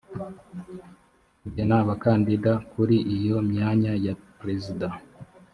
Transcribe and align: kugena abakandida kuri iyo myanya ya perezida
kugena 1.41 1.75
abakandida 1.83 2.51
kuri 2.71 2.95
iyo 3.15 3.37
myanya 3.49 3.91
ya 4.05 4.13
perezida 4.37 4.87